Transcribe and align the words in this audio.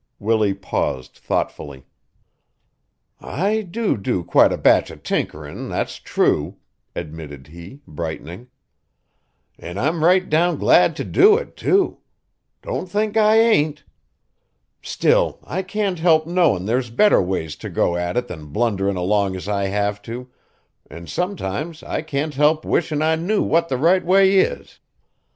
Willie 0.17 0.55
paused 0.55 1.13
thoughtfully. 1.19 1.85
"I 3.19 3.61
do 3.61 3.95
do 3.95 4.23
quite 4.23 4.51
a 4.51 4.57
batch 4.57 4.89
of 4.89 5.03
tinkerin', 5.03 5.69
that's 5.69 5.97
true," 5.97 6.55
admitted 6.95 7.45
he, 7.49 7.81
brightening, 7.85 8.47
"an' 9.59 9.77
I'm 9.77 10.03
right 10.03 10.27
down 10.27 10.57
glad 10.57 10.95
to 10.95 11.03
do 11.03 11.37
it, 11.37 11.55
too. 11.55 11.99
Don't 12.63 12.87
think 12.87 13.15
I 13.15 13.35
ain't. 13.37 13.83
Still, 14.81 15.37
I 15.43 15.61
can't 15.61 15.99
help 15.99 16.25
knowin' 16.25 16.65
there's 16.65 16.89
better 16.89 17.21
ways 17.21 17.55
to 17.57 17.69
go 17.69 17.95
at 17.95 18.17
it 18.17 18.27
than 18.27 18.47
blunderin' 18.51 18.95
along 18.97 19.35
as 19.35 19.47
I 19.47 19.65
have 19.67 20.01
to, 20.01 20.31
an' 20.89 21.05
sometimes 21.05 21.83
I 21.83 22.01
can't 22.01 22.33
help 22.33 22.65
wishin' 22.65 23.03
I 23.03 23.17
knew 23.17 23.43
what 23.43 23.69
the 23.69 23.77
right 23.77 24.03
way 24.03 24.39
is. 24.39 24.79